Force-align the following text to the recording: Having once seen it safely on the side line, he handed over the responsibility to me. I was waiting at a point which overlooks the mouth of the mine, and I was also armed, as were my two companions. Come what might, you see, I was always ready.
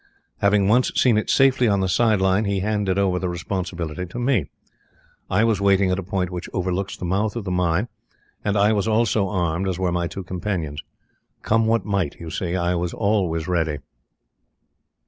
Having 0.39 0.67
once 0.67 0.91
seen 0.99 1.15
it 1.15 1.29
safely 1.29 1.67
on 1.67 1.79
the 1.81 1.87
side 1.87 2.19
line, 2.21 2.45
he 2.45 2.61
handed 2.61 2.97
over 2.97 3.19
the 3.19 3.29
responsibility 3.29 4.03
to 4.07 4.17
me. 4.17 4.49
I 5.29 5.43
was 5.43 5.61
waiting 5.61 5.91
at 5.91 5.99
a 5.99 6.01
point 6.01 6.31
which 6.31 6.49
overlooks 6.53 6.97
the 6.97 7.05
mouth 7.05 7.35
of 7.35 7.43
the 7.43 7.51
mine, 7.51 7.87
and 8.43 8.57
I 8.57 8.73
was 8.73 8.87
also 8.87 9.27
armed, 9.29 9.67
as 9.69 9.77
were 9.77 9.91
my 9.91 10.07
two 10.07 10.23
companions. 10.23 10.81
Come 11.43 11.67
what 11.67 11.85
might, 11.85 12.15
you 12.19 12.31
see, 12.31 12.55
I 12.55 12.73
was 12.73 12.95
always 12.95 13.47
ready. 13.47 13.77